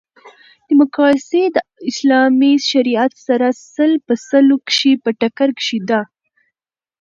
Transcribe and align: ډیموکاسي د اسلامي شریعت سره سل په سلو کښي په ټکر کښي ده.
ډیموکاسي 0.67 1.43
د 1.55 1.57
اسلامي 1.89 2.53
شریعت 2.69 3.13
سره 3.27 3.47
سل 3.73 3.91
په 4.05 4.13
سلو 4.29 4.55
کښي 4.67 4.93
په 5.03 5.09
ټکر 5.19 5.49
کښي 5.59 5.79
ده. 5.89 6.01